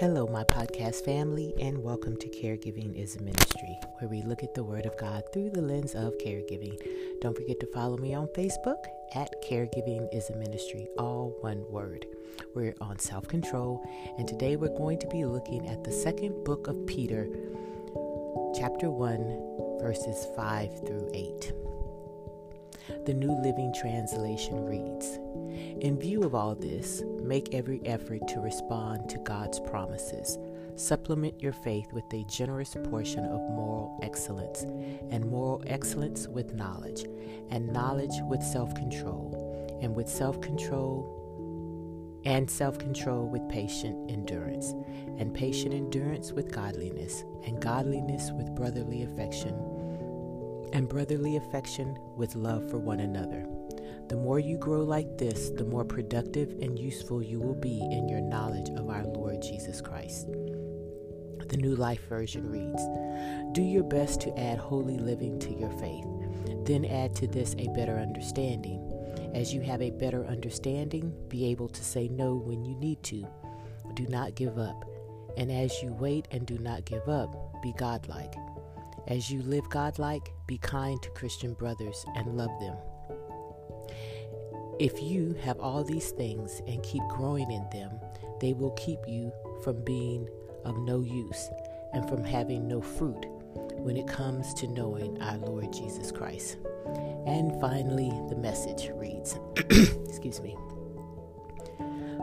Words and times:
Hello, 0.00 0.28
my 0.28 0.44
podcast 0.44 1.04
family, 1.04 1.52
and 1.60 1.82
welcome 1.82 2.16
to 2.18 2.28
Caregiving 2.28 2.94
is 2.94 3.16
a 3.16 3.20
Ministry, 3.20 3.80
where 3.98 4.08
we 4.08 4.22
look 4.22 4.44
at 4.44 4.54
the 4.54 4.62
Word 4.62 4.86
of 4.86 4.96
God 4.96 5.24
through 5.32 5.50
the 5.50 5.60
lens 5.60 5.96
of 5.96 6.16
caregiving. 6.18 6.80
Don't 7.20 7.36
forget 7.36 7.58
to 7.58 7.66
follow 7.74 7.96
me 7.96 8.14
on 8.14 8.28
Facebook 8.28 8.84
at 9.16 9.42
Caregiving 9.42 10.06
is 10.14 10.30
a 10.30 10.36
Ministry, 10.36 10.86
all 10.98 11.36
one 11.40 11.64
word. 11.68 12.06
We're 12.54 12.76
on 12.80 13.00
self 13.00 13.26
control, 13.26 13.84
and 14.18 14.28
today 14.28 14.54
we're 14.54 14.68
going 14.68 15.00
to 15.00 15.08
be 15.08 15.24
looking 15.24 15.66
at 15.66 15.82
the 15.82 15.90
second 15.90 16.44
book 16.44 16.68
of 16.68 16.86
Peter, 16.86 17.28
chapter 18.54 18.90
1, 18.90 19.78
verses 19.80 20.28
5 20.36 20.86
through 20.86 21.10
8. 21.12 21.52
The 23.04 23.14
New 23.14 23.32
Living 23.42 23.74
Translation 23.74 24.64
reads 24.64 25.18
In 25.80 25.96
view 25.96 26.24
of 26.24 26.34
all 26.34 26.56
this, 26.56 27.04
make 27.22 27.54
every 27.54 27.80
effort 27.86 28.26
to 28.28 28.40
respond 28.40 29.08
to 29.10 29.18
God's 29.18 29.60
promises. 29.60 30.36
Supplement 30.74 31.40
your 31.40 31.52
faith 31.52 31.92
with 31.92 32.04
a 32.12 32.24
generous 32.24 32.76
portion 32.84 33.24
of 33.24 33.40
moral 33.50 33.96
excellence, 34.02 34.62
and 35.10 35.24
moral 35.30 35.62
excellence 35.68 36.26
with 36.26 36.54
knowledge, 36.54 37.04
and 37.50 37.72
knowledge 37.72 38.14
with 38.22 38.42
self 38.42 38.74
control, 38.74 39.78
and 39.80 39.94
with 39.94 40.08
self 40.08 40.40
control 40.40 41.14
and 42.24 42.50
self 42.50 42.78
control 42.78 43.28
with 43.28 43.48
patient 43.48 44.10
endurance, 44.10 44.74
and 45.18 45.32
patient 45.32 45.72
endurance 45.72 46.32
with 46.32 46.50
godliness, 46.50 47.22
and 47.46 47.62
godliness 47.62 48.32
with 48.32 48.52
brotherly 48.56 49.04
affection 49.04 49.54
and 50.72 50.88
brotherly 50.88 51.36
affection 51.36 51.98
with 52.16 52.34
love 52.34 52.68
for 52.70 52.78
one 52.78 53.00
another. 53.00 53.46
The 54.08 54.16
more 54.16 54.38
you 54.38 54.56
grow 54.56 54.82
like 54.82 55.18
this, 55.18 55.50
the 55.50 55.64
more 55.64 55.84
productive 55.84 56.50
and 56.62 56.78
useful 56.78 57.22
you 57.22 57.40
will 57.40 57.54
be 57.54 57.80
in 57.90 58.08
your 58.08 58.20
knowledge 58.20 58.70
of 58.70 58.88
our 58.88 59.04
Lord 59.04 59.42
Jesus 59.42 59.80
Christ. 59.80 60.28
The 61.48 61.56
New 61.56 61.76
Life 61.76 62.06
Version 62.08 62.48
reads 62.50 62.82
Do 63.52 63.62
your 63.62 63.84
best 63.84 64.20
to 64.22 64.38
add 64.38 64.58
holy 64.58 64.98
living 64.98 65.38
to 65.40 65.54
your 65.54 65.70
faith. 65.72 66.06
Then 66.64 66.84
add 66.84 67.14
to 67.16 67.26
this 67.26 67.54
a 67.58 67.68
better 67.74 67.98
understanding. 67.98 68.84
As 69.34 69.52
you 69.54 69.60
have 69.62 69.82
a 69.82 69.90
better 69.90 70.24
understanding, 70.26 71.14
be 71.28 71.46
able 71.46 71.68
to 71.68 71.84
say 71.84 72.08
no 72.08 72.34
when 72.34 72.64
you 72.64 72.74
need 72.76 73.02
to. 73.04 73.26
Do 73.94 74.06
not 74.08 74.34
give 74.34 74.58
up. 74.58 74.84
And 75.36 75.50
as 75.50 75.82
you 75.82 75.92
wait 75.92 76.28
and 76.30 76.46
do 76.46 76.58
not 76.58 76.84
give 76.84 77.08
up, 77.08 77.62
be 77.62 77.72
godlike. 77.78 78.34
As 79.06 79.30
you 79.30 79.40
live 79.42 79.68
godlike, 79.70 80.32
be 80.46 80.58
kind 80.58 81.00
to 81.02 81.10
Christian 81.10 81.54
brothers 81.54 82.04
and 82.14 82.36
love 82.36 82.50
them. 82.60 82.76
If 84.78 85.02
you 85.02 85.34
have 85.42 85.58
all 85.58 85.82
these 85.82 86.10
things 86.10 86.62
and 86.68 86.80
keep 86.84 87.02
growing 87.08 87.50
in 87.50 87.66
them, 87.72 87.98
they 88.40 88.52
will 88.52 88.70
keep 88.72 89.00
you 89.08 89.32
from 89.64 89.82
being 89.82 90.28
of 90.64 90.78
no 90.78 91.00
use 91.00 91.50
and 91.92 92.08
from 92.08 92.22
having 92.22 92.68
no 92.68 92.80
fruit 92.80 93.26
when 93.78 93.96
it 93.96 94.06
comes 94.06 94.54
to 94.54 94.68
knowing 94.68 95.20
our 95.20 95.36
Lord 95.38 95.72
Jesus 95.72 96.12
Christ. 96.12 96.58
And 97.26 97.60
finally, 97.60 98.12
the 98.28 98.36
message 98.36 98.90
reads 98.94 99.38
Excuse 100.08 100.40
me. 100.40 100.56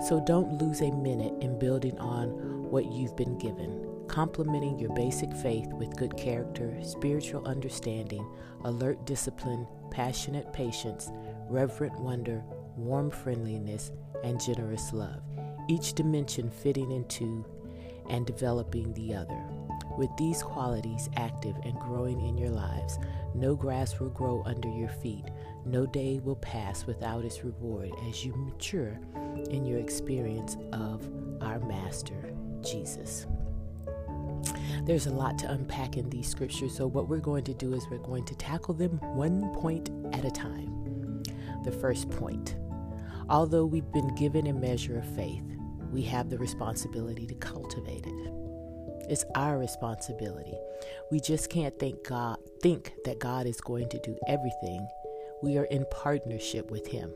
So 0.07 0.23
don't 0.25 0.61
lose 0.61 0.79
a 0.79 0.91
minute 0.91 1.33
in 1.41 1.59
building 1.59 1.97
on 1.99 2.29
what 2.69 2.85
you've 2.85 3.17
been 3.17 3.37
given 3.37 3.85
complementing 4.07 4.79
your 4.79 4.93
basic 4.93 5.31
faith 5.33 5.67
with 5.73 5.95
good 5.97 6.15
character, 6.15 6.77
spiritual 6.83 7.45
understanding, 7.45 8.25
alert 8.63 9.03
discipline, 9.05 9.67
passionate 9.91 10.51
patience, 10.53 11.11
reverent 11.49 11.99
wonder, 11.99 12.43
warm 12.75 13.11
friendliness, 13.11 13.91
and 14.23 14.41
generous 14.41 14.93
love, 14.93 15.21
each 15.67 15.93
dimension 15.93 16.49
fitting 16.49 16.91
into 16.91 17.45
and 18.09 18.25
developing 18.25 18.93
the 18.93 19.13
other. 19.13 19.43
With 19.97 20.09
these 20.17 20.43
qualities 20.43 21.09
active 21.15 21.55
and 21.63 21.79
growing 21.79 22.19
in 22.21 22.37
your 22.37 22.49
lives, 22.49 22.99
no 23.33 23.55
grass 23.55 23.99
will 23.99 24.09
grow 24.09 24.43
under 24.45 24.69
your 24.69 24.89
feet, 24.89 25.25
no 25.65 25.85
day 25.85 26.19
will 26.23 26.35
pass 26.35 26.85
without 26.85 27.23
its 27.23 27.43
reward 27.43 27.91
as 28.09 28.25
you 28.25 28.33
mature 28.35 28.99
in 29.49 29.65
your 29.65 29.79
experience 29.79 30.57
of 30.73 31.07
our 31.41 31.59
Master, 31.59 32.33
Jesus. 32.61 33.25
There's 34.83 35.07
a 35.07 35.11
lot 35.11 35.39
to 35.39 35.51
unpack 35.51 35.97
in 35.97 36.09
these 36.09 36.27
scriptures, 36.27 36.75
so 36.75 36.87
what 36.87 37.07
we're 37.07 37.17
going 37.17 37.43
to 37.45 37.53
do 37.53 37.73
is 37.73 37.89
we're 37.89 37.97
going 37.97 38.25
to 38.25 38.35
tackle 38.35 38.73
them 38.73 38.99
one 39.15 39.49
point 39.55 39.89
at 40.13 40.25
a 40.25 40.31
time. 40.31 40.74
The 41.65 41.71
first 41.71 42.09
point 42.11 42.55
although 43.29 43.65
we've 43.65 43.91
been 43.91 44.13
given 44.15 44.47
a 44.47 44.53
measure 44.53 44.97
of 44.99 45.15
faith, 45.15 45.43
we 45.91 46.01
have 46.03 46.29
the 46.29 46.37
responsibility 46.37 47.25
to 47.25 47.33
cultivate 47.35 48.05
it. 48.05 48.31
It's 49.09 49.25
our 49.35 49.57
responsibility. 49.57 50.53
We 51.11 51.19
just 51.19 51.49
can't 51.49 51.77
think 51.79 52.07
God 52.07 52.37
think 52.61 52.93
that 53.05 53.19
God 53.19 53.45
is 53.45 53.59
going 53.61 53.89
to 53.89 53.99
do 53.99 54.17
everything. 54.27 54.87
We 55.43 55.57
are 55.57 55.65
in 55.65 55.85
partnership 55.91 56.71
with 56.71 56.87
him. 56.87 57.11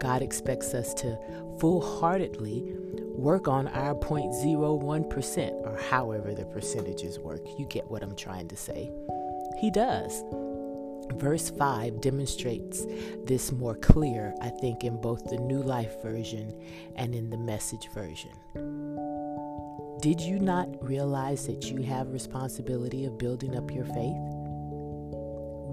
God 0.00 0.22
expects 0.22 0.72
us 0.72 0.94
to 0.94 1.18
full-heartedly 1.60 2.72
work 3.10 3.48
on 3.48 3.68
our 3.68 3.94
0.01% 3.94 5.50
or 5.62 5.78
however 5.90 6.34
the 6.34 6.46
percentages 6.46 7.18
work. 7.18 7.42
You 7.58 7.66
get 7.66 7.90
what 7.90 8.02
I'm 8.02 8.16
trying 8.16 8.48
to 8.48 8.56
say. 8.56 8.90
He 9.60 9.70
does. 9.70 10.24
Verse 11.16 11.50
5 11.50 12.00
demonstrates 12.00 12.86
this 13.24 13.52
more 13.52 13.74
clear, 13.74 14.34
I 14.40 14.48
think, 14.48 14.84
in 14.84 14.98
both 15.02 15.24
the 15.24 15.36
New 15.36 15.62
Life 15.62 16.00
Version 16.02 16.58
and 16.96 17.14
in 17.14 17.28
the 17.28 17.36
Message 17.36 17.90
Version. 17.92 18.32
Did 20.00 20.18
you 20.18 20.38
not 20.38 20.68
realize 20.82 21.46
that 21.46 21.70
you 21.70 21.82
have 21.82 22.08
responsibility 22.08 23.04
of 23.04 23.18
building 23.18 23.54
up 23.54 23.70
your 23.70 23.84
faith? 23.84 24.33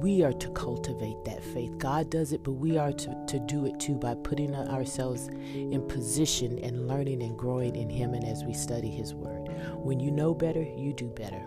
We 0.02 0.24
are 0.24 0.34
to 0.34 0.50
cultivate 0.54 1.24
that 1.26 1.44
faith. 1.44 1.78
God 1.78 2.10
does 2.10 2.34
it, 2.34 2.44
but 2.44 2.54
we 2.54 2.76
are 2.76 2.92
to, 2.92 3.26
to 3.28 3.40
do 3.40 3.68
it 3.68 3.80
too 3.80 3.94
by 3.94 4.16
putting 4.16 4.56
ourselves 4.56 5.28
in 5.28 5.88
position 5.88 6.58
and 6.58 6.88
learning 6.88 7.22
and 7.22 7.38
growing 7.38 7.76
in 7.76 7.88
Him 7.88 8.16
and 8.16 8.26
as 8.26 8.44
we 8.44 8.54
study 8.54 8.90
His 8.90 9.14
Word. 9.14 9.50
When 9.76 10.00
you 10.00 10.10
know 10.10 10.34
better, 10.34 10.64
you 10.64 10.92
do 10.94 11.08
better. 11.10 11.44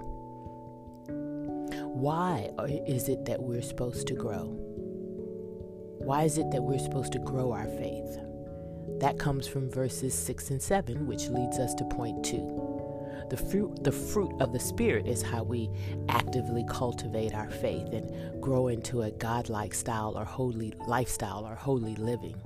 Why 1.83 2.53
is 2.87 3.09
it 3.09 3.25
that 3.25 3.43
we're 3.43 3.61
supposed 3.61 4.07
to 4.07 4.15
grow? 4.15 4.57
Why 5.99 6.23
is 6.23 6.39
it 6.39 6.53
that 6.53 6.63
we're 6.63 6.79
supposed 6.79 7.13
to 7.15 7.19
grow 7.19 7.51
our 7.51 7.67
faith? 7.67 8.19
That 9.01 9.19
comes 9.19 9.49
from 9.49 9.69
verses 9.69 10.15
6 10.15 10.51
and 10.51 10.63
7, 10.63 11.09
which 11.09 11.29
leads 11.29 11.59
us 11.59 11.75
to 11.75 11.85
point 11.87 12.25
2. 12.25 12.64
The 13.31 13.37
fruit, 13.37 13.83
the 13.83 13.93
fruit 13.93 14.41
of 14.41 14.53
the 14.53 14.61
Spirit 14.61 15.07
is 15.07 15.23
how 15.23 15.43
we 15.43 15.71
actively 16.09 16.65
cultivate 16.69 17.35
our 17.35 17.51
faith 17.51 17.93
and 17.93 18.43
grow 18.43 18.69
into 18.69 19.03
a 19.03 19.11
godlike 19.11 19.75
style 19.75 20.17
or 20.17 20.25
holy 20.25 20.75
lifestyle 20.87 21.45
or 21.47 21.55
holy 21.55 21.97
living. 21.97 22.37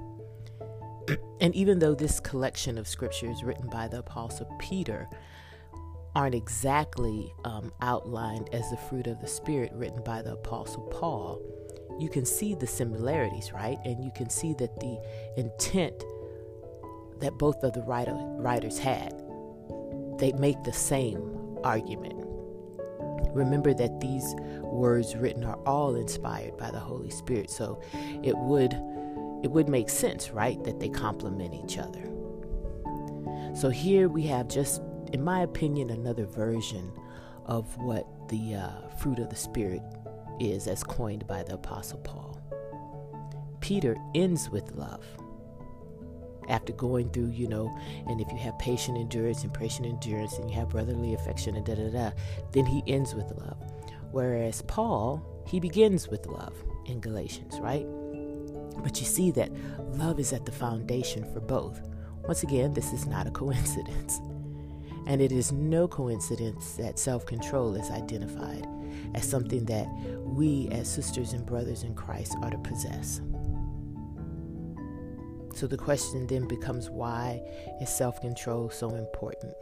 and 1.40 1.54
even 1.54 1.78
though 1.78 1.94
this 1.94 2.20
collection 2.20 2.78
of 2.78 2.86
scriptures 2.86 3.42
written 3.42 3.68
by 3.68 3.88
the 3.88 3.98
Apostle 3.98 4.46
Peter 4.58 5.08
aren't 6.14 6.34
exactly 6.34 7.32
um, 7.44 7.72
outlined 7.80 8.48
as 8.52 8.70
the 8.70 8.76
fruit 8.76 9.06
of 9.06 9.20
the 9.20 9.26
Spirit 9.26 9.72
written 9.74 10.02
by 10.02 10.22
the 10.22 10.32
Apostle 10.32 10.82
Paul, 10.84 11.40
you 11.98 12.08
can 12.08 12.24
see 12.24 12.54
the 12.54 12.66
similarities, 12.66 13.52
right? 13.52 13.78
And 13.84 14.02
you 14.02 14.10
can 14.14 14.30
see 14.30 14.54
that 14.54 14.78
the 14.80 15.00
intent 15.36 16.04
that 17.20 17.36
both 17.38 17.62
of 17.64 17.72
the 17.72 17.82
writer, 17.82 18.14
writers 18.14 18.78
had, 18.78 19.12
they 20.18 20.32
make 20.32 20.62
the 20.64 20.72
same 20.72 21.58
argument. 21.64 22.14
Remember 23.34 23.74
that 23.74 24.00
these 24.00 24.34
words 24.62 25.16
written 25.16 25.44
are 25.44 25.58
all 25.64 25.94
inspired 25.94 26.56
by 26.56 26.70
the 26.70 26.78
Holy 26.78 27.10
Spirit, 27.10 27.50
so 27.50 27.80
it 28.22 28.36
would 28.36 28.72
it 29.42 29.50
would 29.52 29.68
make 29.68 29.88
sense, 29.88 30.30
right, 30.30 30.62
that 30.64 30.80
they 30.80 30.88
complement 30.88 31.54
each 31.54 31.78
other. 31.78 32.02
So 33.54 33.68
here 33.68 34.08
we 34.08 34.22
have 34.24 34.48
just 34.48 34.82
in 35.12 35.22
my 35.22 35.40
opinion, 35.40 35.90
another 35.90 36.26
version 36.26 36.92
of 37.46 37.76
what 37.78 38.06
the 38.28 38.54
uh, 38.54 38.88
fruit 38.98 39.18
of 39.18 39.30
the 39.30 39.36
Spirit 39.36 39.82
is, 40.38 40.66
as 40.66 40.82
coined 40.82 41.26
by 41.26 41.42
the 41.42 41.54
Apostle 41.54 41.98
Paul. 42.00 42.40
Peter 43.60 43.96
ends 44.14 44.50
with 44.50 44.72
love. 44.72 45.04
After 46.48 46.72
going 46.72 47.10
through, 47.10 47.30
you 47.30 47.46
know, 47.46 47.76
and 48.06 48.20
if 48.20 48.32
you 48.32 48.38
have 48.38 48.58
patient 48.58 48.96
endurance 48.98 49.44
and 49.44 49.52
patient 49.52 49.86
endurance, 49.86 50.38
and 50.38 50.50
you 50.50 50.56
have 50.56 50.70
brotherly 50.70 51.14
affection 51.14 51.56
and 51.56 51.64
da 51.64 51.74
da 51.74 51.90
da, 51.90 52.10
then 52.52 52.64
he 52.64 52.82
ends 52.86 53.14
with 53.14 53.30
love. 53.32 53.58
Whereas 54.10 54.62
Paul, 54.62 55.22
he 55.46 55.60
begins 55.60 56.08
with 56.08 56.26
love 56.26 56.54
in 56.86 57.00
Galatians, 57.00 57.58
right? 57.60 57.86
But 58.82 58.98
you 59.00 59.06
see 59.06 59.30
that 59.32 59.50
love 59.96 60.18
is 60.18 60.32
at 60.32 60.46
the 60.46 60.52
foundation 60.52 61.24
for 61.32 61.40
both. 61.40 61.80
Once 62.22 62.42
again, 62.42 62.72
this 62.72 62.92
is 62.92 63.06
not 63.06 63.26
a 63.26 63.30
coincidence. 63.32 64.20
And 65.06 65.20
it 65.22 65.32
is 65.32 65.52
no 65.52 65.88
coincidence 65.88 66.72
that 66.76 66.98
self 66.98 67.24
control 67.24 67.74
is 67.74 67.90
identified 67.90 68.66
as 69.14 69.28
something 69.28 69.64
that 69.66 69.88
we, 70.24 70.68
as 70.70 70.88
sisters 70.88 71.32
and 71.32 71.46
brothers 71.46 71.82
in 71.82 71.94
Christ, 71.94 72.36
are 72.42 72.50
to 72.50 72.58
possess. 72.58 73.20
So 75.54 75.66
the 75.66 75.76
question 75.76 76.26
then 76.26 76.46
becomes 76.46 76.90
why 76.90 77.42
is 77.80 77.88
self 77.88 78.20
control 78.20 78.70
so 78.70 78.94
important? 78.94 79.54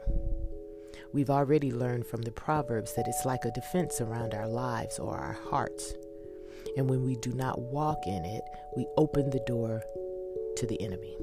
We've 1.13 1.31
already 1.31 1.71
learned 1.73 2.07
from 2.07 2.23
the 2.23 2.33
Proverbs 2.33 2.95
that 2.95 3.09
it's 3.09 3.25
like 3.25 3.45
a 3.45 3.51
defense 3.53 4.01
around 4.01 4.35
our 4.35 4.49
lives 4.49 4.99
or 4.99 5.17
our 5.17 5.33
hearts. 5.33 5.95
And 6.77 6.91
when 6.91 7.05
we 7.05 7.17
do 7.17 7.33
not 7.33 7.61
walk 7.61 8.07
in 8.07 8.25
it, 8.25 8.43
we 8.77 8.87
open 8.97 9.31
the 9.31 9.43
door 9.47 9.83
to 10.57 10.67
the 10.67 10.81
enemy. 10.83 11.17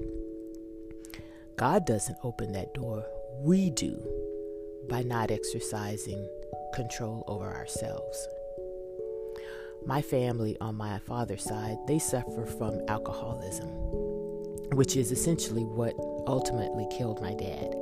God 1.58 1.86
doesn't 1.86 2.18
open 2.24 2.54
that 2.54 2.74
door, 2.74 3.06
we 3.40 3.70
do 3.70 4.02
by 4.90 5.04
not 5.04 5.32
exercising 5.32 6.28
control 6.74 7.24
over 7.28 7.46
ourselves. 7.54 8.28
My 9.86 10.02
family 10.02 10.58
on 10.60 10.76
my 10.76 11.00
father's 11.00 11.44
side, 11.44 11.78
they 11.88 12.00
suffer 12.00 12.46
from 12.46 12.82
alcoholism, 12.88 13.70
which 14.76 14.96
is 14.96 15.12
essentially 15.12 15.64
what 15.64 15.94
ultimately 16.28 16.88
killed 16.92 17.22
my 17.22 17.34
dad. 17.34 17.76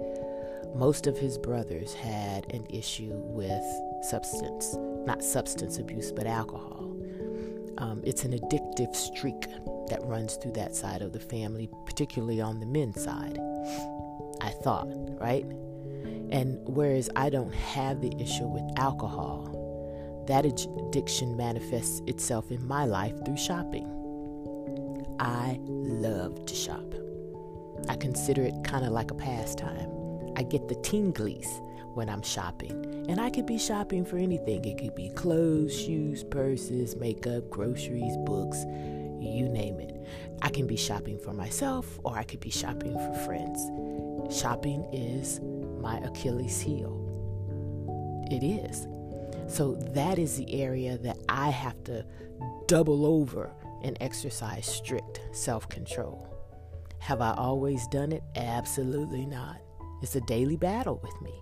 Most 0.76 1.08
of 1.08 1.18
his 1.18 1.38
brothers 1.38 1.94
had 1.94 2.52
an 2.54 2.66
issue 2.70 3.12
with 3.14 3.64
substance, 4.04 4.76
not 5.06 5.24
substance 5.24 5.78
abuse, 5.78 6.12
but 6.12 6.26
alcohol. 6.26 6.96
Um, 7.78 8.02
it's 8.06 8.24
an 8.24 8.32
addictive 8.32 8.96
streak 8.96 9.48
that 9.90 10.00
runs 10.04 10.36
through 10.36 10.54
that 10.54 10.76
side 10.76 11.02
of 11.02 11.14
the 11.14 11.20
family, 11.20 11.70
particularly 11.86 12.40
on 12.40 12.60
the 12.60 12.66
men's 12.66 13.04
side. 13.04 13.38
I 14.42 14.50
thought, 14.50 14.88
right? 15.20 15.46
And 16.32 16.60
whereas 16.66 17.10
I 17.16 17.30
don't 17.30 17.54
have 17.54 18.02
the 18.02 18.14
issue 18.20 18.48
with 18.48 18.64
alcohol, 18.78 20.24
that 20.28 20.46
addiction 20.46 21.36
manifests 21.36 22.02
itself 22.08 22.52
in 22.52 22.66
my 22.66 22.86
life 22.86 23.14
through 23.26 23.38
shopping. 23.38 24.01
I 25.20 25.58
love 25.62 26.46
to 26.46 26.56
shop. 26.56 26.94
I 27.90 27.96
consider 27.96 28.44
it 28.44 28.54
kind 28.64 28.86
of 28.86 28.92
like 28.92 29.12
a 29.12 29.16
pastime. 29.16 29.90
I 30.36 30.44
get 30.44 30.68
the 30.68 30.76
tinglies 30.76 31.48
when 31.94 32.10
I'm 32.10 32.22
shopping. 32.22 33.06
And 33.10 33.20
I 33.20 33.30
could 33.30 33.46
be 33.46 33.58
shopping 33.58 34.06
for 34.06 34.18
anything. 34.18 34.64
It 34.66 34.78
could 34.78 34.96
be 34.96 35.10
clothes, 35.10 35.78
shoes, 35.78 36.24
purses, 36.24 36.96
makeup, 36.96 37.50
groceries, 37.50 38.16
books, 38.26 38.64
you 39.20 39.48
name 39.50 39.80
it. 39.80 39.96
I 40.42 40.50
can 40.50 40.68
be 40.68 40.78
shopping 40.78 41.20
for 41.20 41.34
myself 41.34 42.00
or 42.04 42.18
I 42.18 42.24
could 42.24 42.40
be 42.40 42.50
shopping 42.50 42.94
for 42.94 43.14
friends. 43.26 43.60
Shopping 44.36 44.84
is 44.94 45.40
my 45.80 45.98
Achilles 46.00 46.62
heel. 46.62 46.98
It 48.32 48.44
is. 48.44 48.88
So 49.54 49.76
that 49.94 50.18
is 50.18 50.38
the 50.38 50.62
area 50.62 50.98
that 51.00 51.18
I 51.28 51.50
have 51.50 51.84
to 51.86 52.06
double 52.68 53.06
over 53.06 53.52
and 53.84 53.98
exercise 54.02 54.66
strict 54.66 55.22
self 55.32 55.68
control. 55.70 56.28
Have 57.00 57.22
I 57.22 57.34
always 57.34 57.88
done 57.88 58.12
it? 58.12 58.24
Absolutely 58.36 59.26
not. 59.26 59.58
It's 60.02 60.16
a 60.16 60.22
daily 60.22 60.56
battle 60.56 61.00
with 61.04 61.20
me. 61.22 61.34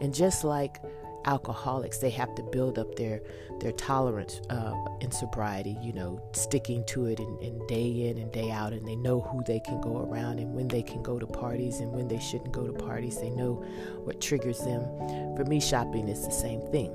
And 0.00 0.14
just 0.14 0.44
like 0.44 0.78
alcoholics, 1.24 1.98
they 1.98 2.10
have 2.10 2.34
to 2.34 2.42
build 2.42 2.78
up 2.78 2.94
their 2.96 3.20
their 3.60 3.72
tolerance 3.72 4.40
uh, 4.50 4.74
in 5.00 5.10
sobriety. 5.10 5.76
You 5.82 5.92
know, 5.92 6.22
sticking 6.32 6.84
to 6.86 7.06
it 7.06 7.18
and, 7.18 7.40
and 7.40 7.66
day 7.66 8.08
in 8.08 8.18
and 8.18 8.30
day 8.32 8.50
out, 8.50 8.72
and 8.72 8.86
they 8.86 8.96
know 8.96 9.20
who 9.20 9.42
they 9.44 9.60
can 9.60 9.80
go 9.80 10.08
around 10.08 10.38
and 10.38 10.54
when 10.54 10.68
they 10.68 10.82
can 10.82 11.02
go 11.02 11.18
to 11.18 11.26
parties 11.26 11.80
and 11.80 11.92
when 11.92 12.08
they 12.08 12.18
shouldn't 12.18 12.52
go 12.52 12.66
to 12.66 12.72
parties. 12.72 13.18
They 13.18 13.30
know 13.30 13.54
what 14.04 14.20
triggers 14.20 14.58
them. 14.58 14.82
For 15.36 15.44
me, 15.44 15.60
shopping 15.60 16.08
is 16.08 16.24
the 16.24 16.32
same 16.32 16.60
thing. 16.70 16.92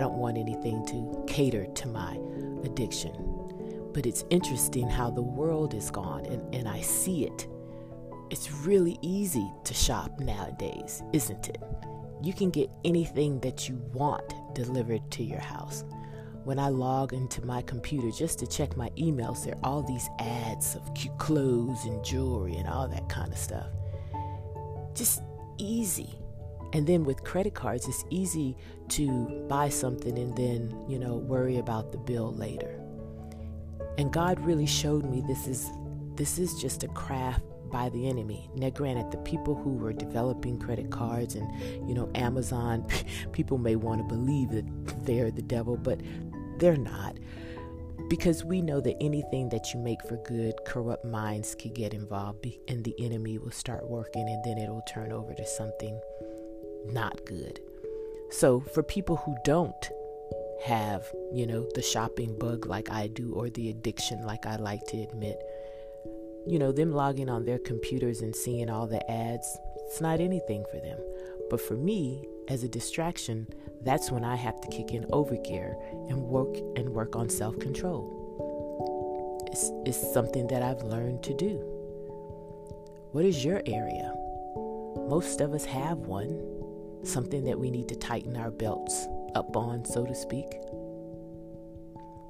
I 0.00 0.02
don't 0.02 0.16
want 0.16 0.38
anything 0.38 0.86
to 0.86 1.24
cater 1.26 1.66
to 1.66 1.88
my 1.88 2.18
addiction. 2.64 3.12
But 3.92 4.06
it's 4.06 4.24
interesting 4.30 4.88
how 4.88 5.10
the 5.10 5.20
world 5.20 5.74
is 5.74 5.90
gone, 5.90 6.24
and, 6.24 6.54
and 6.54 6.66
I 6.66 6.80
see 6.80 7.26
it 7.26 7.46
it's 8.30 8.52
really 8.52 8.96
easy 9.02 9.52
to 9.64 9.74
shop 9.74 10.18
nowadays, 10.20 11.02
isn't 11.12 11.48
it? 11.48 11.60
You 12.22 12.32
can 12.32 12.50
get 12.50 12.70
anything 12.84 13.40
that 13.40 13.68
you 13.68 13.82
want 13.92 14.54
delivered 14.54 15.10
to 15.10 15.24
your 15.24 15.40
house. 15.40 15.84
When 16.44 16.58
I 16.58 16.68
log 16.68 17.12
into 17.12 17.44
my 17.44 17.60
computer 17.62 18.10
just 18.10 18.38
to 18.38 18.46
check 18.46 18.76
my 18.76 18.88
emails, 18.90 19.44
there 19.44 19.54
are 19.56 19.64
all 19.64 19.82
these 19.82 20.08
ads 20.20 20.76
of 20.76 20.94
cute 20.94 21.18
clothes 21.18 21.84
and 21.84 22.02
jewelry 22.04 22.56
and 22.56 22.68
all 22.68 22.88
that 22.88 23.08
kind 23.08 23.32
of 23.32 23.38
stuff. 23.38 23.66
Just 24.94 25.22
easy. 25.58 26.16
And 26.72 26.86
then 26.86 27.04
with 27.04 27.24
credit 27.24 27.54
cards, 27.54 27.88
it's 27.88 28.04
easy 28.10 28.56
to 28.90 29.44
buy 29.48 29.68
something 29.68 30.18
and 30.18 30.36
then, 30.36 30.76
you 30.88 30.98
know, 30.98 31.16
worry 31.16 31.58
about 31.58 31.90
the 31.90 31.98
bill 31.98 32.32
later. 32.32 32.80
And 33.98 34.12
God 34.12 34.38
really 34.40 34.66
showed 34.66 35.04
me 35.04 35.22
this 35.26 35.46
is 35.46 35.68
this 36.14 36.38
is 36.38 36.60
just 36.60 36.84
a 36.84 36.88
craft 36.88 37.42
by 37.70 37.88
the 37.88 38.08
enemy. 38.08 38.50
Now, 38.54 38.70
granted, 38.70 39.10
the 39.10 39.18
people 39.18 39.54
who 39.54 39.70
were 39.70 39.92
developing 39.92 40.58
credit 40.58 40.90
cards 40.90 41.34
and, 41.34 41.88
you 41.88 41.94
know, 41.94 42.10
Amazon, 42.14 42.86
people 43.32 43.58
may 43.58 43.76
want 43.76 44.00
to 44.00 44.14
believe 44.14 44.50
that 44.50 45.06
they're 45.06 45.30
the 45.30 45.42
devil, 45.42 45.76
but 45.76 46.00
they're 46.58 46.76
not. 46.76 47.16
Because 48.08 48.44
we 48.44 48.60
know 48.60 48.80
that 48.80 48.96
anything 49.00 49.48
that 49.50 49.72
you 49.72 49.80
make 49.80 50.02
for 50.02 50.16
good, 50.16 50.54
corrupt 50.66 51.04
minds 51.04 51.54
can 51.54 51.72
get 51.72 51.94
involved 51.94 52.46
and 52.66 52.84
the 52.84 52.94
enemy 52.98 53.38
will 53.38 53.52
start 53.52 53.88
working 53.88 54.28
and 54.28 54.44
then 54.44 54.58
it'll 54.58 54.82
turn 54.82 55.12
over 55.12 55.32
to 55.32 55.46
something 55.46 55.98
not 56.86 57.24
good. 57.24 57.60
So, 58.30 58.60
for 58.60 58.82
people 58.82 59.16
who 59.16 59.36
don't 59.44 59.90
have, 60.62 61.10
you 61.32 61.46
know, 61.46 61.66
the 61.74 61.82
shopping 61.82 62.38
bug 62.38 62.66
like 62.66 62.90
I 62.90 63.08
do 63.08 63.32
or 63.32 63.50
the 63.50 63.70
addiction 63.70 64.22
like 64.22 64.46
I 64.46 64.56
like 64.56 64.84
to 64.88 65.02
admit, 65.02 65.38
you 66.46 66.58
know, 66.58 66.72
them 66.72 66.92
logging 66.92 67.28
on 67.28 67.44
their 67.44 67.58
computers 67.58 68.20
and 68.20 68.34
seeing 68.34 68.70
all 68.70 68.86
the 68.86 69.10
ads, 69.10 69.58
it's 69.86 70.00
not 70.00 70.20
anything 70.20 70.64
for 70.70 70.78
them. 70.78 70.98
But 71.48 71.60
for 71.60 71.76
me, 71.76 72.24
as 72.48 72.62
a 72.62 72.68
distraction, 72.68 73.48
that's 73.82 74.10
when 74.10 74.24
I 74.24 74.36
have 74.36 74.60
to 74.60 74.68
kick 74.68 74.92
in 74.92 75.04
overgear 75.06 75.74
and 76.08 76.20
work 76.22 76.56
and 76.76 76.90
work 76.90 77.16
on 77.16 77.28
self-control. 77.28 78.18
It's, 79.50 79.70
it's 79.84 80.12
something 80.12 80.46
that 80.48 80.62
I've 80.62 80.82
learned 80.82 81.22
to 81.24 81.34
do. 81.34 81.58
What 83.12 83.24
is 83.24 83.44
your 83.44 83.62
area? 83.66 84.14
Most 85.08 85.40
of 85.40 85.52
us 85.52 85.64
have 85.64 85.98
one, 85.98 86.59
something 87.02 87.44
that 87.44 87.58
we 87.58 87.70
need 87.70 87.88
to 87.88 87.96
tighten 87.96 88.36
our 88.36 88.50
belts 88.50 89.06
up 89.34 89.56
on, 89.56 89.84
so 89.84 90.04
to 90.04 90.14
speak. 90.14 90.46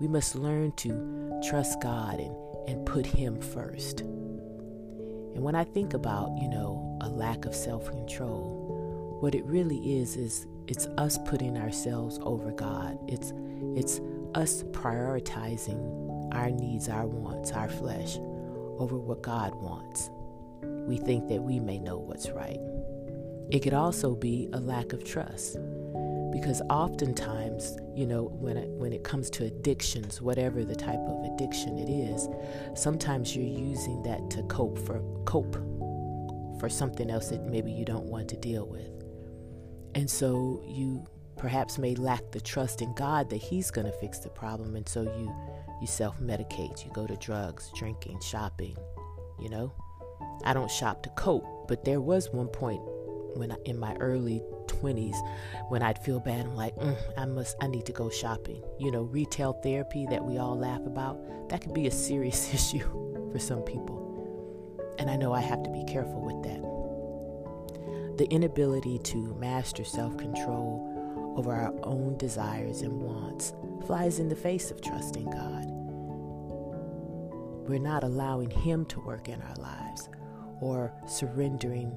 We 0.00 0.08
must 0.08 0.34
learn 0.34 0.72
to 0.78 1.40
trust 1.42 1.80
God 1.80 2.20
and 2.20 2.34
and 2.70 2.86
put 2.86 3.04
Him 3.04 3.40
first. 3.40 4.00
And 4.00 5.42
when 5.42 5.54
I 5.54 5.64
think 5.64 5.94
about, 5.94 6.36
you 6.36 6.48
know, 6.48 6.98
a 7.00 7.08
lack 7.08 7.44
of 7.44 7.54
self 7.54 7.90
control, 7.90 9.18
what 9.20 9.34
it 9.34 9.44
really 9.44 9.98
is 10.00 10.16
is 10.16 10.46
it's 10.66 10.86
us 10.98 11.18
putting 11.26 11.56
ourselves 11.56 12.18
over 12.22 12.52
God. 12.52 12.98
It's 13.08 13.32
it's 13.76 14.00
us 14.34 14.62
prioritizing 14.64 16.34
our 16.34 16.50
needs, 16.50 16.88
our 16.88 17.06
wants, 17.06 17.52
our 17.52 17.68
flesh 17.68 18.16
over 18.78 18.96
what 18.96 19.22
God 19.22 19.54
wants. 19.56 20.10
We 20.62 20.96
think 20.96 21.28
that 21.28 21.42
we 21.42 21.60
may 21.60 21.78
know 21.78 21.98
what's 21.98 22.30
right. 22.30 22.58
It 23.52 23.60
could 23.60 23.74
also 23.74 24.14
be 24.14 24.48
a 24.52 24.60
lack 24.60 24.92
of 24.92 25.04
trust 25.04 25.56
because 26.32 26.62
oftentimes 26.70 27.76
you 27.94 28.06
know 28.06 28.24
when 28.24 28.56
it, 28.56 28.68
when 28.68 28.92
it 28.92 29.02
comes 29.02 29.28
to 29.30 29.44
addictions 29.44 30.22
whatever 30.22 30.64
the 30.64 30.76
type 30.76 31.00
of 31.00 31.24
addiction 31.24 31.76
it 31.76 31.90
is 31.90 32.28
sometimes 32.80 33.34
you're 33.34 33.44
using 33.44 34.00
that 34.04 34.30
to 34.30 34.40
cope 34.44 34.78
for 34.78 35.02
cope 35.24 35.56
for 36.60 36.68
something 36.68 37.10
else 37.10 37.30
that 37.30 37.46
maybe 37.46 37.72
you 37.72 37.84
don't 37.86 38.04
want 38.04 38.28
to 38.28 38.36
deal 38.36 38.66
with. 38.66 38.86
And 39.94 40.08
so 40.08 40.62
you 40.66 41.04
perhaps 41.36 41.78
may 41.78 41.94
lack 41.94 42.30
the 42.30 42.40
trust 42.40 42.82
in 42.82 42.94
God 42.94 43.30
that 43.30 43.38
he's 43.38 43.70
going 43.70 43.86
to 43.86 43.92
fix 43.92 44.18
the 44.18 44.28
problem 44.28 44.76
and 44.76 44.86
so 44.86 45.02
you 45.02 45.34
you 45.80 45.86
self-medicate. 45.86 46.84
You 46.84 46.92
go 46.92 47.06
to 47.06 47.16
drugs 47.16 47.72
drinking 47.74 48.20
shopping 48.20 48.76
you 49.40 49.48
know? 49.48 49.72
I 50.44 50.52
don't 50.52 50.70
shop 50.70 51.02
to 51.04 51.08
cope 51.10 51.66
but 51.66 51.84
there 51.84 52.00
was 52.00 52.28
one 52.30 52.48
point 52.48 52.82
when 53.34 53.52
I, 53.52 53.56
in 53.64 53.78
my 53.78 53.94
early 53.96 54.42
20s 54.80 55.16
when 55.68 55.82
I'd 55.82 55.98
feel 55.98 56.20
bad. 56.20 56.46
I'm 56.46 56.56
like, 56.56 56.74
mm, 56.76 56.96
I 57.16 57.24
must, 57.26 57.56
I 57.60 57.66
need 57.66 57.86
to 57.86 57.92
go 57.92 58.10
shopping. 58.10 58.62
You 58.78 58.90
know, 58.90 59.02
retail 59.02 59.52
therapy 59.52 60.06
that 60.10 60.24
we 60.24 60.38
all 60.38 60.58
laugh 60.58 60.84
about, 60.86 61.48
that 61.48 61.60
could 61.60 61.74
be 61.74 61.86
a 61.86 61.90
serious 61.90 62.52
issue 62.54 62.86
for 63.32 63.38
some 63.38 63.62
people. 63.62 63.98
And 64.98 65.10
I 65.10 65.16
know 65.16 65.32
I 65.32 65.40
have 65.40 65.62
to 65.62 65.70
be 65.70 65.84
careful 65.84 66.20
with 66.20 66.42
that. 66.44 66.60
The 68.18 68.26
inability 68.30 68.98
to 68.98 69.34
master 69.36 69.84
self 69.84 70.16
control 70.16 70.86
over 71.36 71.52
our 71.52 71.72
own 71.84 72.18
desires 72.18 72.82
and 72.82 73.00
wants 73.00 73.54
flies 73.86 74.18
in 74.18 74.28
the 74.28 74.36
face 74.36 74.70
of 74.70 74.82
trusting 74.82 75.30
God. 75.30 75.66
we're 77.68 77.78
not 77.78 78.02
allowing 78.02 78.50
Him 78.50 78.84
to 78.86 79.00
work 79.00 79.28
in 79.28 79.40
our 79.40 79.54
lives 79.54 80.08
or 80.60 80.92
surrendering 81.06 81.92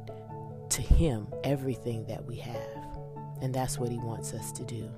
to 0.74 0.82
Him 0.82 1.28
everything 1.44 2.06
that 2.08 2.26
we 2.26 2.36
have. 2.38 2.98
And 3.42 3.54
that's 3.54 3.78
what 3.78 3.92
He 3.92 3.98
wants 3.98 4.34
us 4.34 4.52
to 4.54 4.64
do. 4.64 4.90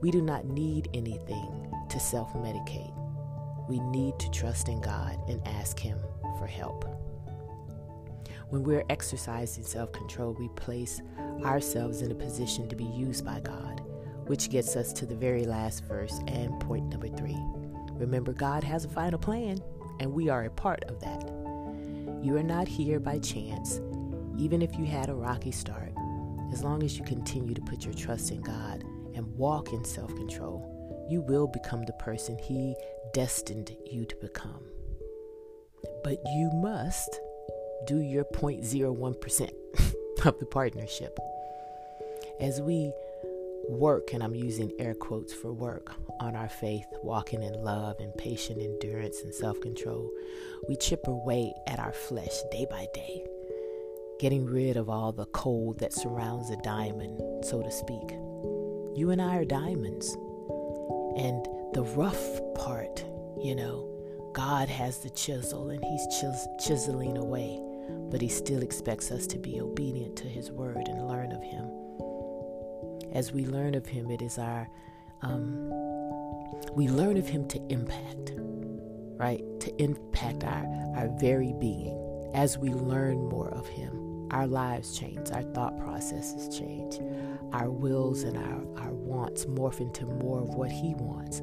We 0.00 0.10
do 0.10 0.20
not 0.20 0.44
need 0.44 0.88
anything 0.92 1.72
to 1.88 1.98
self 1.98 2.32
medicate. 2.34 2.92
We 3.68 3.80
need 3.80 4.18
to 4.18 4.30
trust 4.30 4.68
in 4.68 4.80
God 4.80 5.18
and 5.28 5.46
ask 5.48 5.78
Him 5.78 5.98
for 6.38 6.46
help. 6.46 6.84
When 8.50 8.62
we're 8.62 8.84
exercising 8.90 9.64
self 9.64 9.92
control, 9.92 10.36
we 10.38 10.48
place 10.48 11.00
ourselves 11.42 12.02
in 12.02 12.12
a 12.12 12.14
position 12.14 12.68
to 12.68 12.76
be 12.76 12.84
used 12.84 13.24
by 13.24 13.40
God, 13.40 13.80
which 14.26 14.50
gets 14.50 14.76
us 14.76 14.92
to 14.94 15.06
the 15.06 15.16
very 15.16 15.44
last 15.46 15.82
verse 15.84 16.20
and 16.28 16.60
point 16.60 16.88
number 16.90 17.08
three. 17.08 17.38
Remember, 17.92 18.32
God 18.32 18.62
has 18.62 18.84
a 18.84 18.88
final 18.88 19.18
plan, 19.18 19.58
and 19.98 20.12
we 20.12 20.28
are 20.28 20.44
a 20.44 20.50
part 20.50 20.84
of 20.84 21.00
that. 21.00 21.24
You 22.22 22.36
are 22.36 22.42
not 22.42 22.68
here 22.68 23.00
by 23.00 23.18
chance, 23.18 23.80
even 24.38 24.62
if 24.62 24.76
you 24.76 24.84
had 24.84 25.08
a 25.08 25.14
rocky 25.14 25.50
start. 25.50 25.92
As 26.52 26.62
long 26.62 26.82
as 26.82 26.96
you 26.96 27.04
continue 27.04 27.54
to 27.54 27.60
put 27.62 27.84
your 27.84 27.94
trust 27.94 28.30
in 28.30 28.40
God 28.40 28.84
and 29.14 29.36
walk 29.36 29.72
in 29.72 29.84
self 29.84 30.14
control, 30.14 31.06
you 31.10 31.20
will 31.20 31.46
become 31.46 31.84
the 31.84 31.92
person 31.94 32.38
He 32.38 32.74
destined 33.12 33.76
you 33.90 34.04
to 34.04 34.16
become. 34.16 34.64
But 36.02 36.18
you 36.26 36.50
must 36.54 37.20
do 37.86 38.00
your 38.00 38.24
0.01% 38.24 39.50
of 40.26 40.38
the 40.38 40.46
partnership. 40.46 41.18
As 42.40 42.60
we 42.60 42.92
work, 43.68 44.12
and 44.12 44.22
I'm 44.22 44.34
using 44.34 44.72
air 44.78 44.94
quotes 44.94 45.32
for 45.32 45.52
work, 45.52 45.92
on 46.20 46.34
our 46.36 46.48
faith, 46.48 46.86
walking 47.02 47.42
in 47.42 47.52
love 47.62 47.96
and 48.00 48.16
patient 48.16 48.60
endurance 48.60 49.20
and 49.22 49.34
self 49.34 49.60
control, 49.60 50.10
we 50.68 50.76
chip 50.76 51.06
away 51.06 51.52
at 51.66 51.78
our 51.78 51.92
flesh 51.92 52.42
day 52.50 52.66
by 52.68 52.86
day, 52.94 53.24
getting 54.18 54.46
rid 54.46 54.76
of 54.76 54.88
all 54.88 55.12
the 55.12 55.26
coal 55.26 55.74
that 55.78 55.92
surrounds 55.92 56.50
a 56.50 56.56
diamond, 56.56 57.20
so 57.44 57.62
to 57.62 57.70
speak. 57.70 58.10
You 58.94 59.10
and 59.10 59.20
I 59.20 59.36
are 59.36 59.44
diamonds. 59.44 60.14
And 61.16 61.44
the 61.72 61.84
rough 61.96 62.40
part, 62.54 63.04
you 63.42 63.54
know, 63.54 63.88
God 64.32 64.68
has 64.68 64.98
the 64.98 65.10
chisel 65.10 65.70
and 65.70 65.82
He's 65.84 66.06
chis- 66.20 66.48
chiseling 66.66 67.16
away, 67.16 67.60
but 68.10 68.20
He 68.20 68.28
still 68.28 68.62
expects 68.62 69.10
us 69.10 69.26
to 69.28 69.38
be 69.38 69.60
obedient 69.60 70.16
to 70.16 70.28
His 70.28 70.50
word 70.50 70.88
and 70.88 71.08
learn 71.08 71.32
of 71.32 71.42
Him 71.42 71.70
as 73.16 73.32
we 73.32 73.46
learn 73.46 73.74
of 73.74 73.86
Him, 73.86 74.10
it 74.10 74.20
is 74.20 74.38
our, 74.38 74.68
um, 75.22 75.70
we 76.74 76.86
learn 76.86 77.16
of 77.16 77.26
Him 77.26 77.48
to 77.48 77.58
impact, 77.70 78.34
right? 79.16 79.42
To 79.60 79.82
impact 79.82 80.44
our, 80.44 80.66
our 80.96 81.08
very 81.18 81.54
being. 81.58 82.02
As 82.34 82.58
we 82.58 82.70
learn 82.74 83.16
more 83.30 83.48
of 83.48 83.66
Him, 83.66 84.05
our 84.30 84.46
lives 84.46 84.98
change, 84.98 85.30
our 85.30 85.42
thought 85.42 85.78
processes 85.78 86.56
change, 86.56 86.98
our 87.52 87.70
wills 87.70 88.22
and 88.22 88.36
our, 88.36 88.84
our 88.84 88.92
wants 88.92 89.44
morph 89.46 89.80
into 89.80 90.04
more 90.06 90.40
of 90.40 90.54
what 90.54 90.70
He 90.70 90.94
wants. 90.94 91.42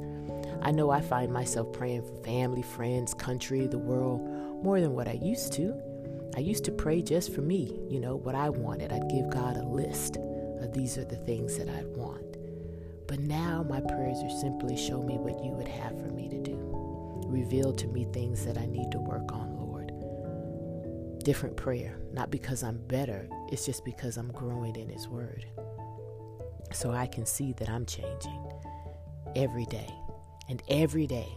I 0.62 0.72
know 0.72 0.90
I 0.90 1.02
find 1.02 1.32
myself 1.32 1.72
praying 1.74 2.04
for 2.04 2.16
family, 2.24 2.62
friends, 2.62 3.13
country, 3.13 3.68
the 3.68 3.78
world 3.78 4.22
more 4.63 4.80
than 4.80 4.94
what 4.94 5.08
I 5.08 5.13
used 5.13 5.54
to. 5.54 5.74
I 6.36 6.40
used 6.40 6.63
to 6.66 6.72
pray 6.72 7.02
just 7.02 7.34
for 7.34 7.42
me, 7.42 7.80
you 7.90 8.00
know, 8.00 8.16
what 8.16 8.36
I 8.36 8.50
wanted. 8.50 8.92
I'd 8.92 9.10
give 9.10 9.30
God 9.30 9.58
a 9.58 9.63
list 9.63 10.18
of 10.18 10.72
these 10.74 10.98
are 10.98 11.06
the 11.06 11.18
things 11.18 11.58
that 11.58 11.70
I'd 11.70 11.88
want. 11.96 12.38
But 13.08 13.20
now 13.20 13.63
my 13.70 13.82
prayers 13.82 14.18
are 14.24 14.40
simply 14.42 14.78
show 14.78 15.04
me 15.04 15.18
what 15.18 15.44
you 15.44 15.52
would 15.52 15.68
have 15.68 16.00
for 16.00 16.08
me 16.08 16.30
to 16.30 16.40
do. 16.40 16.58
Reveal 17.28 17.74
to 17.74 17.88
me 17.88 18.06
things 18.06 18.46
that 18.46 18.58
I 18.58 18.66
need 18.66 18.92
to 18.92 19.00
work 19.00 19.32
on. 19.32 19.53
Different 21.24 21.56
prayer, 21.56 21.98
not 22.12 22.32
because 22.32 22.63
I'm 22.63 22.86
better, 22.88 23.30
it's 23.50 23.65
just 23.65 23.86
because 23.86 24.18
I'm 24.18 24.32
growing 24.32 24.75
in 24.75 24.89
His 24.89 25.08
Word. 25.08 25.46
So 26.74 26.92
I 26.92 27.08
can 27.08 27.25
see 27.25 27.53
that 27.53 27.70
I'm 27.70 27.86
changing 27.86 28.51
every 29.36 29.65
day. 29.65 29.89
And 30.50 30.62
every 30.68 31.08
day, 31.08 31.30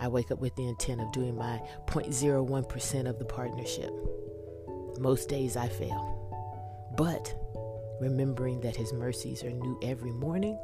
I 0.00 0.08
wake 0.08 0.30
up 0.30 0.40
with 0.40 0.56
the 0.56 0.66
intent 0.66 1.02
of 1.02 1.12
doing 1.12 1.36
my 1.36 1.60
0.01% 1.86 3.08
of 3.08 3.18
the 3.18 3.24
partnership. 3.26 3.92
Most 4.98 5.28
days 5.28 5.56
I 5.56 5.68
fail. 5.68 6.90
But 6.96 7.34
remembering 8.00 8.60
that 8.60 8.74
His 8.74 8.94
mercies 8.94 9.44
are 9.44 9.50
new 9.50 9.78
every 9.82 10.12
morning, 10.12 10.58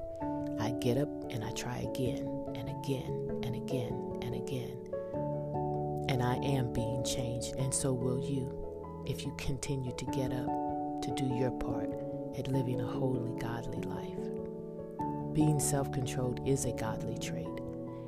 I 0.58 0.70
get 0.80 0.96
up 0.96 1.08
and 1.30 1.44
I 1.44 1.50
try 1.52 1.78
again 1.78 2.26
and 2.54 2.70
again 2.70 3.40
and 3.44 3.54
again 3.54 4.18
and 4.22 4.34
again. 4.34 4.89
And 6.10 6.24
I 6.24 6.34
am 6.38 6.72
being 6.72 7.04
changed, 7.04 7.54
and 7.56 7.72
so 7.72 7.92
will 7.92 8.18
you 8.18 8.52
if 9.06 9.24
you 9.24 9.32
continue 9.38 9.92
to 9.92 10.04
get 10.06 10.32
up 10.32 11.02
to 11.02 11.14
do 11.16 11.24
your 11.36 11.52
part 11.52 11.88
at 12.36 12.48
living 12.48 12.80
a 12.80 12.86
holy, 12.86 13.30
godly 13.40 13.80
life. 13.82 15.34
Being 15.34 15.60
self 15.60 15.92
controlled 15.92 16.46
is 16.46 16.64
a 16.64 16.72
godly 16.72 17.16
trait, 17.16 17.46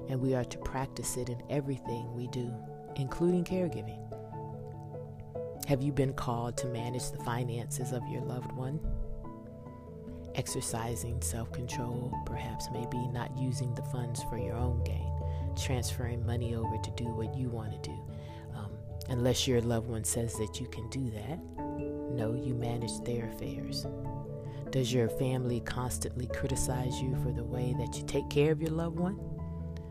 and 0.08 0.20
we 0.20 0.34
are 0.34 0.44
to 0.44 0.58
practice 0.58 1.16
it 1.16 1.28
in 1.28 1.40
everything 1.48 2.12
we 2.12 2.26
do, 2.26 2.52
including 2.96 3.44
caregiving. 3.44 4.00
Have 5.68 5.80
you 5.80 5.92
been 5.92 6.12
called 6.12 6.56
to 6.56 6.66
manage 6.66 7.12
the 7.12 7.22
finances 7.22 7.92
of 7.92 8.02
your 8.08 8.22
loved 8.22 8.50
one? 8.50 8.80
exercising 10.34 11.20
self 11.20 11.52
control, 11.52 12.12
perhaps 12.26 12.68
maybe 12.72 13.06
not 13.08 13.36
using 13.36 13.74
the 13.74 13.82
funds 13.82 14.22
for 14.24 14.38
your 14.38 14.56
own 14.56 14.82
gain, 14.84 15.11
transferring 15.56 16.24
money 16.24 16.54
over 16.54 16.76
to 16.76 16.90
do 16.96 17.04
what 17.04 17.34
you 17.36 17.48
want 17.48 17.72
to 17.72 17.90
do. 17.90 17.98
Um, 18.54 18.70
unless 19.08 19.46
your 19.46 19.60
loved 19.60 19.88
one 19.88 20.04
says 20.04 20.34
that 20.34 20.60
you 20.60 20.66
can 20.68 20.88
do 20.90 21.10
that, 21.10 21.38
no, 22.12 22.34
you 22.34 22.54
manage 22.54 23.00
their 23.04 23.28
affairs. 23.30 23.86
Does 24.70 24.92
your 24.92 25.08
family 25.08 25.60
constantly 25.60 26.26
criticize 26.28 27.00
you 27.00 27.14
for 27.22 27.30
the 27.32 27.44
way 27.44 27.74
that 27.78 27.96
you 27.96 28.04
take 28.06 28.28
care 28.30 28.52
of 28.52 28.60
your 28.60 28.70
loved 28.70 28.98
one? 28.98 29.18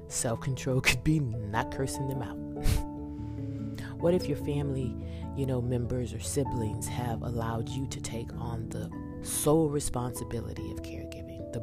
Self 0.08 0.41
control 0.41 0.82
could 0.82 1.03
be 1.03 1.20
not 1.20 1.72
cursing 1.72 2.08
them 2.08 2.22
out. 2.22 2.38
what 4.00 4.13
if 4.13 4.27
your 4.27 4.38
family, 4.38 4.96
you 5.38 5.46
know, 5.46 5.62
members 5.62 6.13
or 6.13 6.20
siblings 6.20 6.88
have 6.88 7.22
allowed 7.22 7.70
you 7.70 7.86
to 7.88 8.01
take 8.01 8.34
on 8.34 8.68
the 8.70 8.89
sole 9.22 9.70
responsibility 9.70 10.72
of 10.72 10.82
caregiving, 10.82 11.11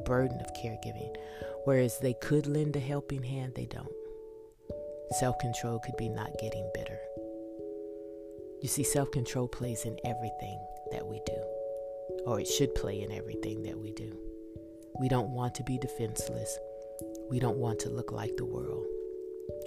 burden 0.09 0.41
of 0.41 0.55
caregiving. 0.55 1.15
Whereas 1.65 1.99
they 1.99 2.15
could 2.15 2.47
lend 2.47 2.75
a 2.75 2.81
helping 2.81 3.23
hand, 3.23 3.53
they 3.55 3.67
don't. 3.67 3.93
Self 5.19 5.39
control 5.39 5.79
could 5.79 5.97
be 5.99 6.09
not 6.09 6.39
getting 6.41 6.69
bitter. 6.75 6.99
You 8.63 8.69
see, 8.69 8.83
self 8.83 9.11
control 9.11 9.47
plays 9.47 9.85
in 9.85 9.99
everything 10.05 10.59
that 10.93 11.07
we 11.07 11.21
do, 11.27 11.41
or 12.27 12.41
it 12.41 12.49
should 12.49 12.75
play 12.75 13.03
in 13.03 13.13
everything 13.13 13.63
that 13.65 13.79
we 13.79 13.93
do. 13.93 14.17
We 14.99 15.09
don't 15.09 15.31
want 15.31 15.55
to 15.57 15.63
be 15.63 15.79
defenseless. 15.79 16.59
We 17.31 17.39
don't 17.39 17.59
want 17.59 17.79
to 17.81 17.91
look 17.91 18.11
like 18.11 18.37
the 18.37 18.47
world. 18.47 18.87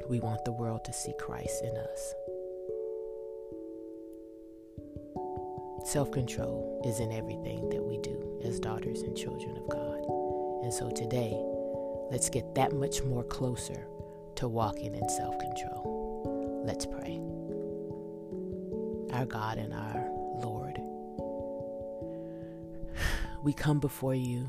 We 0.09 0.19
want 0.19 0.43
the 0.43 0.51
world 0.51 0.83
to 0.85 0.93
see 0.93 1.13
Christ 1.19 1.63
in 1.63 1.77
us. 1.77 2.13
Self 5.85 6.11
control 6.11 6.81
is 6.85 6.99
in 6.99 7.11
everything 7.11 7.69
that 7.69 7.83
we 7.83 7.97
do 7.99 8.39
as 8.43 8.59
daughters 8.59 9.01
and 9.01 9.15
children 9.15 9.55
of 9.57 9.69
God. 9.69 10.00
And 10.63 10.73
so 10.73 10.89
today, 10.89 11.33
let's 12.11 12.29
get 12.29 12.55
that 12.55 12.73
much 12.73 13.03
more 13.03 13.23
closer 13.23 13.87
to 14.35 14.47
walking 14.47 14.95
in 14.95 15.09
self 15.09 15.37
control. 15.39 16.63
Let's 16.65 16.85
pray. 16.85 17.19
Our 19.13 19.25
God 19.25 19.57
and 19.57 19.73
our 19.73 20.07
Lord, 20.41 20.79
we 23.43 23.53
come 23.53 23.79
before 23.79 24.15
you 24.15 24.45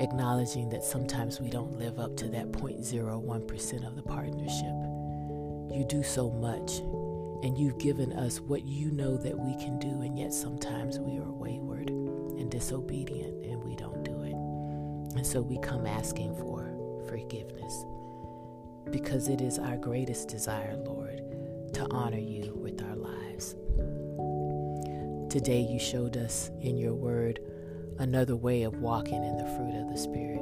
acknowledging 0.00 0.68
that 0.70 0.84
sometimes 0.84 1.40
we 1.40 1.50
don't 1.50 1.78
live 1.78 1.98
up 1.98 2.16
to 2.18 2.28
that 2.28 2.52
0.01% 2.52 3.86
of 3.86 3.96
the 3.96 4.02
partnership. 4.02 4.74
You 5.74 5.84
do 5.88 6.02
so 6.02 6.30
much 6.30 6.78
and 7.42 7.58
you've 7.58 7.78
given 7.78 8.12
us 8.12 8.40
what 8.40 8.64
you 8.64 8.90
know 8.90 9.16
that 9.18 9.38
we 9.38 9.54
can 9.56 9.78
do, 9.78 10.02
and 10.02 10.18
yet 10.18 10.32
sometimes 10.32 10.98
we 10.98 11.18
are 11.18 11.30
wayward 11.30 11.90
and 11.90 12.50
disobedient 12.50 13.44
and 13.44 13.62
we 13.62 13.76
don't. 13.76 13.95
And 15.16 15.26
so 15.26 15.40
we 15.40 15.58
come 15.58 15.86
asking 15.86 16.36
for 16.36 16.70
forgiveness 17.08 17.84
because 18.90 19.28
it 19.28 19.40
is 19.40 19.58
our 19.58 19.76
greatest 19.76 20.28
desire, 20.28 20.76
Lord, 20.76 21.22
to 21.74 21.86
honor 21.90 22.18
you 22.18 22.54
with 22.54 22.82
our 22.82 22.96
lives. 22.96 23.54
Today, 25.30 25.60
you 25.60 25.78
showed 25.78 26.16
us 26.16 26.50
in 26.60 26.76
your 26.76 26.94
word 26.94 27.40
another 27.98 28.36
way 28.36 28.62
of 28.62 28.80
walking 28.80 29.24
in 29.24 29.36
the 29.36 29.44
fruit 29.44 29.74
of 29.74 29.88
the 29.90 29.98
Spirit, 29.98 30.40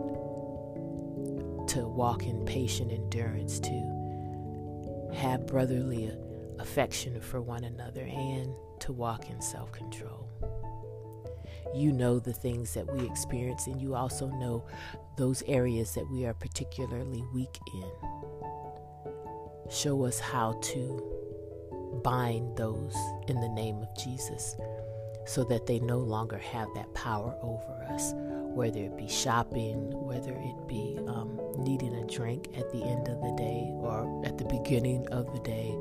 to 1.68 1.86
walk 1.86 2.24
in 2.24 2.44
patient 2.44 2.92
endurance, 2.92 3.58
to 3.60 5.10
have 5.14 5.46
brotherly 5.46 6.12
affection 6.58 7.20
for 7.20 7.40
one 7.40 7.64
another, 7.64 8.02
and 8.02 8.52
to 8.80 8.92
walk 8.92 9.30
in 9.30 9.40
self 9.40 9.72
control. 9.72 10.28
You 11.74 11.92
know 11.92 12.18
the 12.18 12.32
things 12.32 12.74
that 12.74 12.92
we 12.92 13.06
experience, 13.06 13.66
and 13.66 13.80
you 13.80 13.94
also 13.94 14.28
know 14.28 14.64
those 15.16 15.42
areas 15.46 15.94
that 15.94 16.10
we 16.10 16.26
are 16.26 16.34
particularly 16.34 17.24
weak 17.32 17.58
in. 17.74 17.90
Show 19.70 20.04
us 20.04 20.18
how 20.18 20.58
to 20.62 22.00
bind 22.02 22.56
those 22.56 22.94
in 23.28 23.40
the 23.40 23.48
name 23.48 23.78
of 23.78 23.88
Jesus 23.96 24.56
so 25.26 25.42
that 25.44 25.66
they 25.66 25.80
no 25.80 25.98
longer 25.98 26.38
have 26.38 26.68
that 26.74 26.92
power 26.94 27.34
over 27.42 27.86
us, 27.90 28.12
whether 28.14 28.80
it 28.80 28.96
be 28.96 29.08
shopping, 29.08 29.90
whether 29.90 30.32
it 30.32 30.68
be 30.68 30.98
um, 31.06 31.40
needing 31.58 31.94
a 31.94 32.06
drink 32.06 32.50
at 32.58 32.70
the 32.72 32.82
end 32.82 33.08
of 33.08 33.20
the 33.20 33.34
day 33.36 33.70
or 33.74 34.22
at 34.26 34.36
the 34.36 34.44
beginning 34.44 35.06
of 35.08 35.32
the 35.32 35.40
day, 35.40 35.74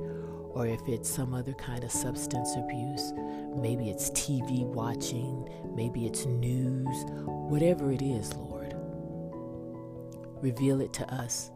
or 0.53 0.67
if 0.67 0.81
it's 0.87 1.09
some 1.09 1.33
other 1.33 1.53
kind 1.53 1.83
of 1.83 1.91
substance 1.91 2.55
abuse. 2.55 3.13
Maybe 3.55 3.89
it's 3.89 4.09
TV 4.11 4.65
watching, 4.65 5.49
maybe 5.75 6.05
it's 6.05 6.25
news, 6.25 7.05
whatever 7.25 7.91
it 7.91 8.01
is, 8.01 8.33
Lord. 8.35 8.75
Reveal 10.41 10.81
it 10.81 10.93
to 10.93 11.13
us 11.13 11.51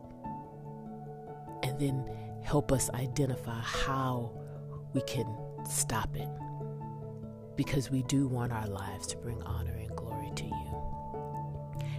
and 1.63 1.80
then 1.80 2.10
help 2.44 2.72
us 2.72 2.89
identify 2.92 3.60
how 3.60 4.32
we 4.94 5.01
can 5.01 5.27
stop 5.70 6.16
it 6.16 6.30
because 7.56 7.92
we 7.92 8.04
do 8.04 8.27
want 8.27 8.51
our 8.51 8.68
lives 8.68 9.08
to 9.08 9.18
bring 9.18 9.42
honor 9.44 9.74
and 9.74 9.96
glory 9.96 10.32
to 10.36 10.46
you. 10.46 10.54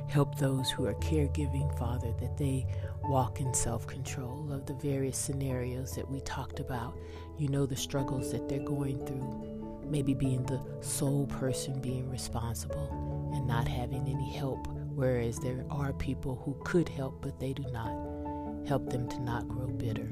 Help 0.09 0.39
those 0.39 0.71
who 0.71 0.87
are 0.87 0.95
caregiving, 0.95 1.77
Father, 1.79 2.13
that 2.21 2.39
they 2.39 2.67
walk 3.09 3.41
in 3.41 3.53
self 3.55 3.87
control 3.87 4.53
of 4.53 4.67
the 4.67 4.75
various 4.75 5.17
scenarios 5.17 5.95
that 5.97 6.11
we 6.11 6.21
talked 6.21 6.61
about. 6.61 6.97
You 7.39 7.49
know 7.49 7.67
the 7.67 7.77
struggles 7.77 8.31
that 8.33 8.49
they're 8.49 8.59
going 8.59 9.05
through, 9.07 9.83
maybe 9.89 10.15
being 10.15 10.45
the 10.45 10.61
sole 10.81 11.27
person 11.27 11.81
being 11.81 12.11
responsible 12.11 13.31
and 13.35 13.47
not 13.47 13.67
having 13.67 14.07
any 14.07 14.31
help, 14.31 14.67
whereas 14.95 15.39
there 15.39 15.65
are 15.71 15.93
people 15.95 16.37
who 16.45 16.57
could 16.65 16.89
help 16.89 17.23
but 17.23 17.41
they 17.41 17.53
do 17.53 17.65
not. 17.73 18.67
Help 18.67 18.91
them 18.91 19.09
to 19.09 19.21
not 19.21 19.49
grow 19.49 19.69
bitter, 19.69 20.11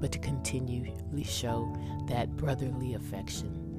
but 0.00 0.12
to 0.12 0.18
continually 0.18 1.24
show 1.24 1.74
that 2.06 2.36
brotherly 2.36 2.94
affection 2.94 3.70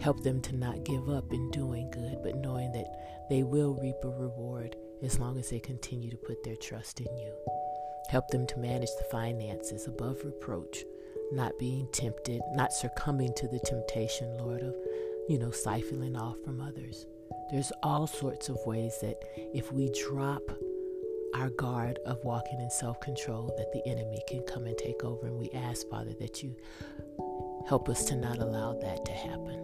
Help 0.00 0.22
them 0.22 0.40
to 0.40 0.56
not 0.56 0.84
give 0.84 1.10
up 1.10 1.30
in 1.30 1.50
doing 1.50 1.90
good, 1.90 2.22
but 2.22 2.36
knowing 2.36 2.72
that 2.72 3.26
they 3.28 3.42
will 3.42 3.74
reap 3.74 3.96
a 4.02 4.08
reward 4.08 4.74
as 5.02 5.18
long 5.18 5.38
as 5.38 5.50
they 5.50 5.60
continue 5.60 6.10
to 6.10 6.16
put 6.16 6.42
their 6.42 6.56
trust 6.56 7.00
in 7.00 7.16
you. 7.16 7.32
Help 8.08 8.28
them 8.28 8.46
to 8.46 8.58
manage 8.58 8.90
the 8.98 9.04
finances 9.10 9.86
above 9.86 10.24
reproach, 10.24 10.84
not 11.32 11.58
being 11.58 11.86
tempted, 11.92 12.40
not 12.52 12.72
succumbing 12.72 13.32
to 13.34 13.48
the 13.48 13.60
temptation, 13.60 14.36
Lord, 14.36 14.62
of, 14.62 14.74
you 15.28 15.38
know, 15.38 15.50
siphoning 15.50 16.18
off 16.18 16.36
from 16.44 16.60
others. 16.60 17.06
There's 17.50 17.72
all 17.82 18.06
sorts 18.06 18.48
of 18.48 18.58
ways 18.66 18.98
that 19.00 19.22
if 19.54 19.72
we 19.72 19.90
drop 19.90 20.42
our 21.34 21.50
guard 21.50 21.98
of 22.06 22.22
walking 22.24 22.60
in 22.60 22.70
self 22.70 23.00
control, 23.00 23.54
that 23.56 23.72
the 23.72 23.86
enemy 23.88 24.20
can 24.28 24.42
come 24.42 24.66
and 24.66 24.76
take 24.76 25.04
over. 25.04 25.26
And 25.26 25.38
we 25.38 25.50
ask, 25.50 25.88
Father, 25.88 26.12
that 26.20 26.42
you 26.42 26.56
help 27.68 27.88
us 27.88 28.04
to 28.06 28.16
not 28.16 28.38
allow 28.38 28.72
that 28.80 29.04
to 29.04 29.12
happen. 29.12 29.62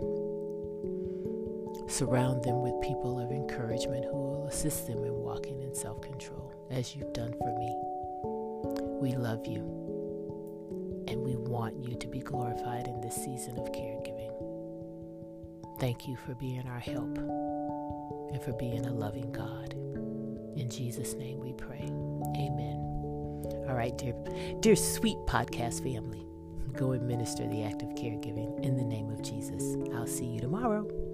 Surround 1.89 2.45
them 2.45 2.63
with 2.63 2.81
people 2.83 3.21
of 3.21 3.31
encouragement 3.31 4.05
who 4.05 4.26
assist 4.47 4.87
them 4.87 5.05
in 5.05 5.13
walking 5.13 5.63
in 5.63 5.75
self 5.75 6.01
control, 6.01 6.53
as 6.71 6.95
you've 6.95 7.13
done 7.13 7.33
for 7.33 7.59
me. 7.59 7.75
We 9.01 9.17
love 9.17 9.47
you, 9.47 9.61
and 11.09 11.23
we 11.23 11.37
want 11.37 11.83
you 11.83 11.97
to 11.97 12.07
be 12.07 12.21
glorified 12.21 12.87
in 12.87 13.01
this 13.01 13.15
season 13.15 13.59
of 13.59 13.73
caregiving. 13.73 14.33
Thank 15.79 16.09
you 16.09 16.17
for 16.17 16.35
being 16.35 16.67
our 16.67 16.79
help 16.79 17.19
and 17.19 18.43
for 18.43 18.53
being 18.53 18.87
a 18.87 18.93
loving 18.93 19.31
God. 19.33 19.75
In 20.57 20.69
Jesus' 20.71 21.15
name 21.15 21.39
we 21.39 21.53
pray. 21.53 21.85
Amen. 22.37 22.87
All 23.69 23.75
right, 23.75 23.97
dear, 23.99 24.15
dear 24.61 24.77
sweet 24.77 25.19
podcast 25.27 25.83
family, 25.83 26.27
go 26.77 26.93
and 26.93 27.07
minister 27.07 27.47
the 27.47 27.63
act 27.63 27.83
of 27.83 27.91
caregiving 27.91 28.65
in 28.65 28.77
the 28.77 28.85
name 28.85 29.11
of 29.11 29.23
Jesus. 29.23 29.77
I'll 29.95 30.07
see 30.07 30.27
you 30.27 30.41
tomorrow. 30.41 31.06